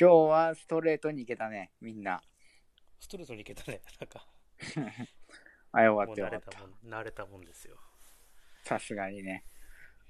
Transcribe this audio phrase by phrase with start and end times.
[0.00, 2.22] 今日はストレートに行けたね、みんな。
[3.00, 3.82] ストレートに行けたね。
[4.00, 4.26] なんか、
[5.72, 6.58] あ、よかったよかった。
[6.88, 7.76] 慣れたもん、ですよ。
[8.64, 9.44] さすがにね。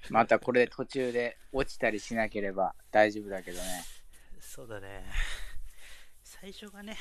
[0.09, 3.65] またこれ途中で落ちたりしなければ大丈夫だけどね。
[4.39, 5.11] そうだね。
[6.23, 6.97] 最初がね、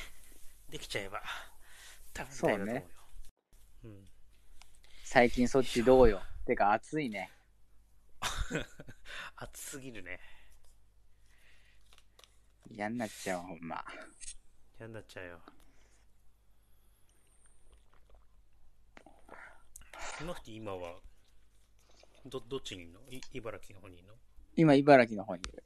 [0.68, 1.22] できちゃえば、
[2.12, 2.82] 多分だと思うよ。
[3.84, 4.08] うん。
[5.04, 6.20] 最近そっちどうよ。
[6.44, 7.30] てか暑いね。
[9.36, 10.18] 暑すぎるね。
[12.70, 13.84] 嫌になっちゃう、ほんま。
[14.78, 15.38] 嫌になっちゃうよ。
[20.26, 21.00] マフティ今は、
[22.26, 23.00] ど、どっちにいるの？
[23.10, 24.14] い茨城の方にいるの？
[24.54, 25.64] 今、茨城の方にいる。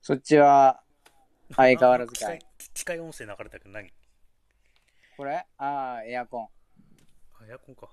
[0.00, 0.82] そっちは
[1.54, 3.92] 相変わらずかいあ機械機械音声流れたけど何？
[5.16, 5.46] これ？
[5.58, 6.48] ああ、エアコン。
[7.40, 7.88] あ、エアコンか。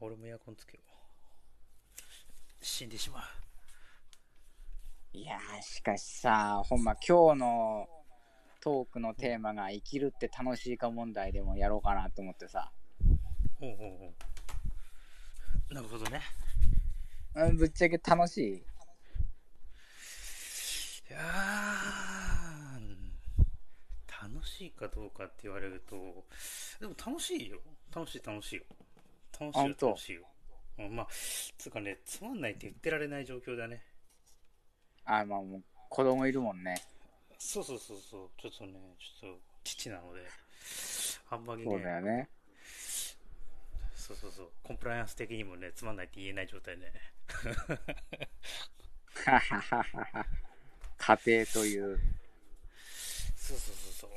[0.00, 2.64] 俺もエアコンつけよう。
[2.64, 3.22] 死んでしまう。
[5.12, 7.88] いやー、しかしさ、ほんま今日の
[8.60, 12.70] トークのテーマが生きるって楽しいか問題でもやろうかなと思ってさ。
[13.58, 14.14] ほうほうほ
[15.70, 15.74] う。
[15.74, 16.20] なるほどね。
[17.34, 18.62] うんぶっちゃけ楽しいい
[21.12, 26.24] やー、楽しいかどうかって言われると、
[26.80, 27.58] でも楽しいよ。
[27.94, 28.62] 楽しい楽しいよ。
[29.40, 30.22] 楽しいよ楽しいよ。
[30.78, 31.08] うん、まあ、
[31.58, 33.82] つうかね、つまんないって言ってられない状況だね。
[35.04, 36.74] あ、まあもう子供いるもんね。
[37.38, 38.30] そうそうそうそう。
[38.40, 38.72] ちょっとね、
[39.20, 40.20] ちょっと父なので、
[41.30, 42.28] あんまりね、そうだよね。
[43.94, 44.50] そうそうそう。
[44.62, 46.92] コンプライアンス的にもね、つまんないって言えない状態ね。
[50.98, 51.98] 家庭という。
[53.36, 54.10] そうそうそうそう。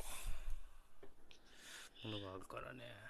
[2.07, 3.00] ものがあるからね。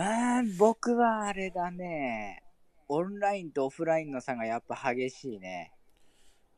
[0.00, 2.44] あー僕はあれだね。
[2.88, 5.72] オンラインとオフラインの差がやっぱ激しいね。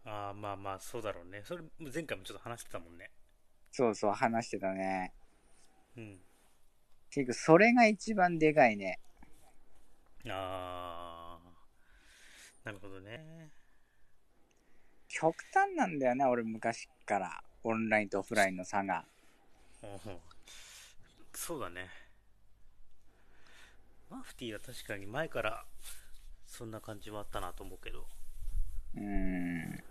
[0.04, 1.40] ああ、まあまあ、そうだろうね。
[1.42, 3.10] それ、前回もちょっと話してたもんね。
[3.72, 5.14] そうそう、話してたね。
[5.96, 6.20] うん。
[7.08, 9.00] 結局、それが一番でかいね。
[10.28, 11.50] ああ、
[12.62, 13.48] なるほどね。
[15.08, 17.42] 極端なんだよね、俺昔から。
[17.64, 19.06] オンラインとオフラインの差が。
[21.32, 21.88] そうだね。
[24.10, 25.64] マフティーは確かに前から
[26.44, 28.06] そんな感じはあったなと思うけど。
[28.96, 29.82] うーん。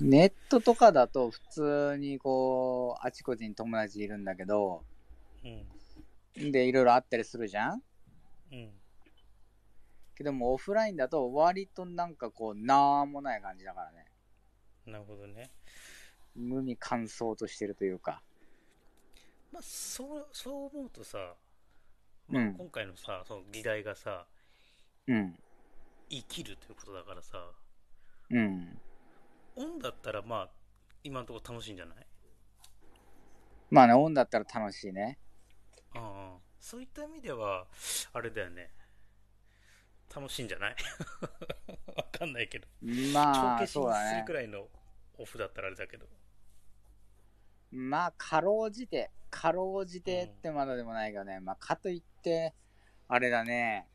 [0.00, 4.84] ネットとかだと普通にこう、あちこちに友達いるんだけど、
[5.44, 6.52] うん。
[6.52, 7.82] で、いろいろあったりするじゃん？
[8.52, 8.70] うん。
[10.14, 14.06] けどもオフラインだと割となんかこう、なんもない感じだからね。
[14.86, 15.50] なるほどね。
[16.34, 18.22] 無味乾燥としてるというか。
[19.52, 21.34] まあ、そう、そう思うとさ、
[22.28, 24.26] まあ、うん今回のさ、その議題がさ、
[25.06, 25.38] うん。
[26.08, 27.38] 生きるということだからさ、
[28.30, 28.80] うん。
[29.56, 30.50] オンだったらまあ、
[31.04, 32.06] 今のところ楽しいんじゃない？
[33.70, 35.18] まあね、オンだったら楽しいね。
[35.94, 37.66] ああ、そういった意味では、
[38.12, 38.70] あれだよね。
[40.14, 40.76] 楽しいんじゃない？
[41.96, 42.68] わかんないけど。
[43.12, 44.32] まあ、帳消しにするく。
[44.34, 44.68] らいの
[45.18, 46.06] オフだったらあれだけど。
[46.06, 46.21] まあ、
[48.16, 51.40] かろうじて、かろうじてってまだでもないけどね。
[51.40, 52.54] まあ、かといって、
[53.08, 53.86] あれだね。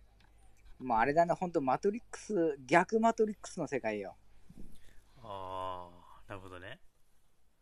[0.80, 4.16] もうあれだね、ほんとマトリックス、逆マトリックスの世界よ。
[5.24, 6.80] ああ、なるほどね。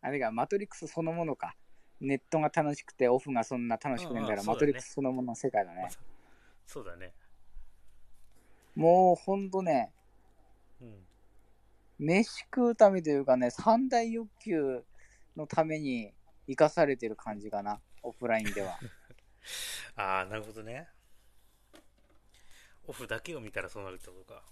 [0.00, 1.56] あれがマトリックスそのものか。
[2.00, 5.88] ネットが楽しくてオフがそんな楽しくないんだから、うんねマトリックスそのものの世界だね。
[6.66, 7.12] そうだね。
[8.74, 9.92] もうほんとね、
[10.80, 11.06] うん。
[11.98, 14.84] 飯食うためというかね、三大欲求
[15.36, 16.12] のために
[16.46, 18.78] 生かされてる感じかな、オフラインでは。
[19.96, 20.88] ああ、なるほどね。
[22.86, 24.42] オフだけを見たらそうなるってことか。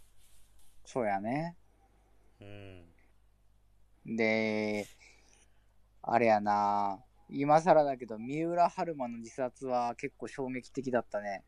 [0.84, 1.56] そうやね。
[2.40, 4.16] うん。
[4.16, 4.86] で、
[6.02, 11.44] あれやな、今更だけど、三浦春馬の自殺は結構衝撃的だったね。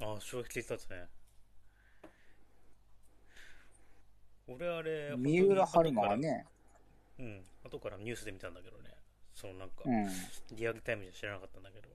[0.00, 1.08] ああ、衝撃的だったね。
[4.46, 6.44] 俺あれ、三浦春馬はね、
[7.20, 7.44] うん。
[7.64, 8.90] 後からニュースで見たんだけどね。
[9.34, 10.08] そのなんか、うん。
[10.56, 11.88] リアルタイムじゃ知らなかったんだけど。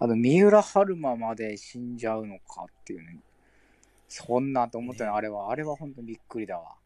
[0.00, 3.18] あと、三浦春馬まで死んじゃうのかっていうね。
[4.08, 5.50] そんなと思ったね、ねあれは。
[5.50, 6.76] あれは本当にびっくりだわ。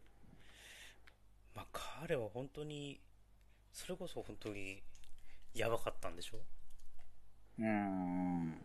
[1.54, 3.00] まあ、彼は本当に、
[3.72, 4.82] それこそ本当に、
[5.54, 6.38] やばかったんでしょ？
[7.58, 8.64] うーん。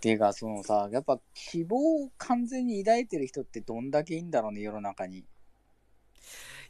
[0.00, 5.24] ていうか、そのさ、やっぱ希望を完全に抱いてる人ってどんだけいいんだろうね、世の中に。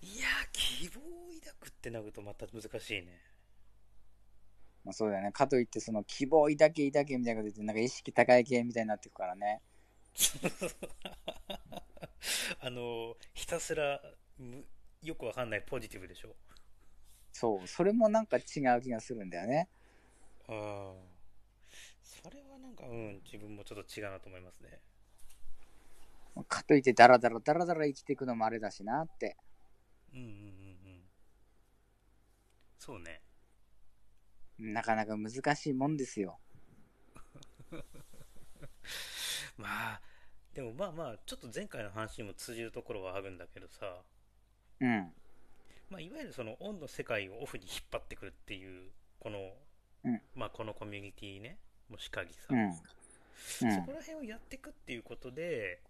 [0.03, 1.05] いやー、希望を
[1.41, 3.21] 抱くってなるとまた難しいね。
[4.85, 5.33] まあ、そうだよね。
[5.33, 9.61] かといって、その希望抱け抱けみたいなこと言って、なんか意識高い系みたいになってくからね。
[12.61, 14.01] あの、ひたすら
[14.39, 14.65] む
[15.03, 16.35] よくわかんないポジティブでしょ？
[17.33, 18.45] そう、それもなんか違う
[18.81, 19.69] 気がするんだよね。
[20.49, 20.95] ああ。
[22.03, 24.81] それはなんか、うん、自分もちょっと違うなと思いますね。
[26.49, 29.37] かといって、ダラダラダラダラ生きていくのもあれだしなって。
[30.15, 31.03] うんうんうんうん。
[32.79, 33.23] そうね。
[34.59, 36.39] なかなか難しいもんですよ。
[39.57, 40.01] まあ、
[40.55, 44.03] でもまあまあ、ちょっと前回の話にも通じるところはあるんだけどさ、
[44.81, 45.15] うん。
[45.91, 48.91] まあ、いわゆるそのオンの世界をオフに引っ張ってくるっていう、
[49.21, 49.55] この、
[50.05, 51.59] うんまあこのコミュニティね、
[51.89, 52.73] もしかりさ、うん。
[52.73, 55.83] そこら辺をやっていくっていうことで、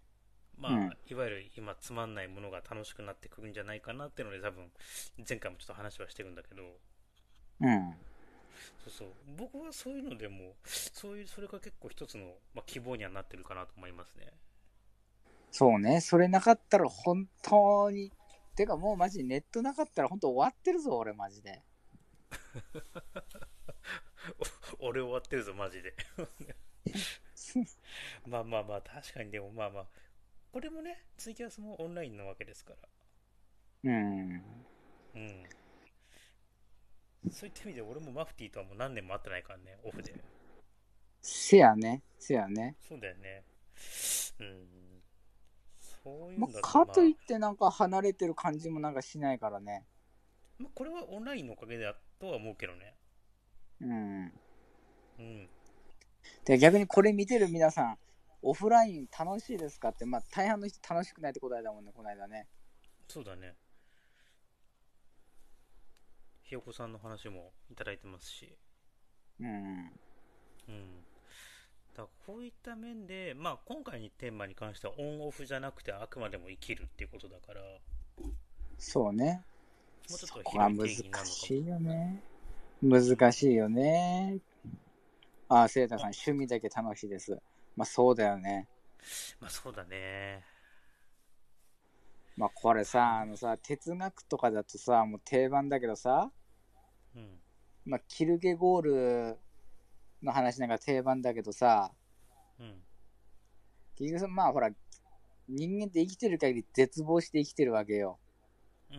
[0.58, 4.70] まあ、うんいわゆる今つまんないものが楽しくなってくるんじゃないかなっていうので多分、
[5.28, 6.62] 前回もちょっと話はしてるんだけど、
[7.60, 7.94] うん。
[8.84, 9.08] そうそう。
[9.36, 14.32] 僕はそういうのでも、そういう、それが結構一つの、まあ、希望にはなってるかなと思いますね。
[15.50, 16.00] そうね。
[16.00, 18.12] それなかったら本当に。
[18.54, 21.62] てかもうマジネットなかったら本当終わってるぞ、俺マジで。
[24.80, 25.94] お 俺終わってるぞ、マジで。
[28.26, 29.86] まあまあまあ、確かにでもまあまあ、
[30.58, 32.78] これもね、ツイキャスもオンラインなわけですから。
[33.84, 34.42] うん。
[35.14, 35.44] うん。
[37.30, 40.16] そういった意味で俺もマフティーとはもう何年も会ってないからね、オフで。
[41.22, 42.02] せやね。
[42.18, 42.74] せやね。
[42.80, 43.44] そうだよね。
[44.40, 45.02] うん。
[45.80, 49.86] そういうまあ、んだと、かといってなんか離れてる感じもなんかしないからね。
[50.58, 52.96] まあ、これはオンラインのおかげだとは思うけどね。
[53.80, 54.32] うん。
[55.20, 55.48] うん。
[56.46, 57.98] で逆にこれ見てる皆さん、
[58.42, 62.46] オフライン楽しいですかって、まあ大半の人楽しくないって答えだもんね、この間ね。
[63.08, 63.54] そうだね。
[66.42, 68.56] ひよこさんの話もいただいてますし。
[69.40, 69.92] うん。
[70.68, 71.04] うん。
[71.94, 77.60] だこういった面で、まあ今回のテーマに関してはオンオフじゃなくてあくまでも生きるっていうことだから、
[78.78, 79.42] そうね。
[80.08, 81.24] もうちょっと難広い定義になるのかも。
[81.26, 82.22] しいよね。
[82.80, 84.38] 難しいよね。
[85.48, 87.38] ああ、セイタさん、趣味だけ楽しいです。
[87.78, 88.66] まあそうだよね。
[89.40, 90.42] まあそうだね。
[92.36, 96.32] まあこれさ、あのさ、哲学とかだとさ、もう定番だけどさ、
[97.14, 97.38] うん。
[97.86, 99.38] まあキルケゴール
[100.24, 101.92] の話なんか定番だけどさ、
[102.58, 102.82] うん。
[103.94, 104.70] 結局さまあほら、
[105.48, 108.18] 人間って生きてる限り絶望して生きてるわけよ。
[108.90, 108.98] うん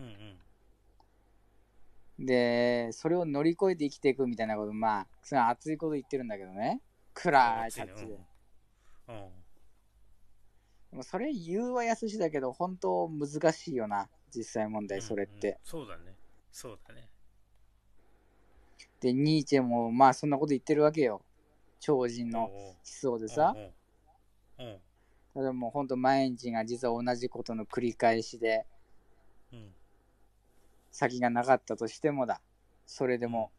[2.18, 2.26] うん。
[2.26, 6.80] で、それを乗り越えて生きていくみたいなこと、まあ、それは熱いこと言ってるんだけどね。
[7.12, 8.29] 暗いタッチで。
[10.90, 14.08] でもそれ言うはやすしだけど、本当難しいよな。
[14.34, 15.58] 実際問題、それっうんうんて。
[15.64, 16.16] そうだね。
[16.50, 17.08] そうだね。
[19.00, 21.22] で、ニーチェも、まあそんなこと言ってるわけよ。
[21.78, 23.54] 超人の思想でさ。
[23.56, 23.72] うん
[24.60, 24.80] うん。
[25.32, 28.66] ただもう本当毎日が実は同じことの繰り返しで、
[29.52, 29.72] うん。
[30.90, 32.40] 先がなかったとしてもだ。
[32.86, 33.50] それでも、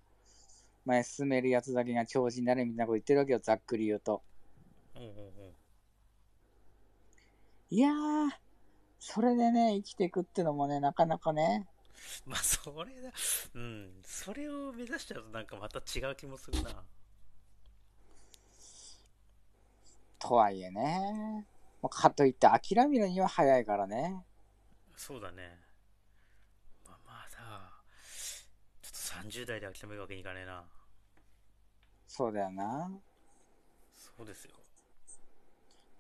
[0.86, 4.22] 前進めるやつだけが超人になるみたいなこと言ってるわけよ、ざっくり言うと。
[5.02, 5.56] うんうんうん。
[7.72, 8.30] いやー、
[9.00, 11.68] それでね、生きていくってのもね、なかなかね、
[12.26, 13.12] まあ、それだ。
[13.56, 14.02] うん。
[14.04, 16.84] それを目指しちゃうとなんかまた違う気もするな。
[20.20, 21.48] とはいえね、
[21.82, 24.24] まあかといって諦めるには早いからね。
[24.96, 25.60] そうだね。
[26.86, 27.72] まあ、まだ、
[28.84, 30.64] ちょっと30代で諦めるわけにいかねえな。
[32.08, 32.92] そうだよな。
[34.18, 34.61] そうですよ。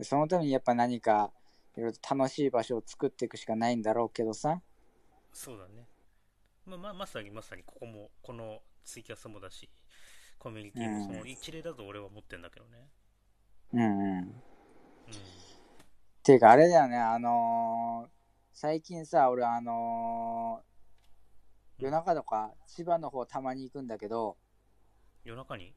[0.01, 1.31] でそのためにやっぱ何か、
[1.77, 4.59] いろいろと楽しい場所を作っていくしかないんだろうけどさ。
[5.31, 5.87] そうだね。
[6.65, 9.69] まあ、まあ、まさにまさにここも、このツイキャスもだし、
[10.39, 12.89] コミュニティもその一例だと俺は思ってんだけどね。
[13.73, 14.17] うんうん。
[14.17, 14.33] うん。
[16.23, 18.09] ていうかあれだよね、あのー
[18.53, 24.35] 最近さ、俺あのー夜中とか千葉の方たまに行くんだけど、
[25.23, 25.75] 夜中に？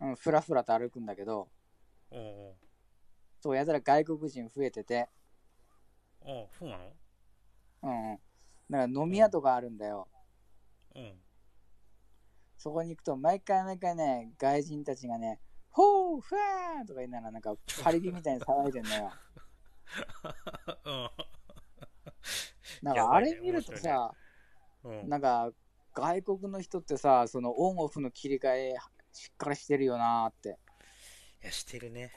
[0.00, 1.48] うん、ふらふらと歩くんだけど、
[2.10, 2.54] おうおう
[3.44, 5.06] そう、やたら外国人増えてて、
[6.22, 6.84] おうそうなの？
[7.82, 8.18] うんうん。
[8.70, 10.08] なんか飲み屋とかあるんだよ。
[10.94, 11.12] うん。
[12.56, 19.10] そこに行くと、毎回毎回ね、外人たちがね、ほー、ふわーとか言いながら、なんかパリピみたいに騒いでんのよ。
[22.80, 24.10] なんかあれ見るとさ、
[24.84, 25.00] うん。
[25.00, 25.08] うん。
[25.10, 25.50] なんか
[25.92, 28.74] 外国の人ってさ、そのオンオフの切り替え
[29.12, 30.58] しっかりしてるよなーって。
[31.42, 32.10] いや、してるね。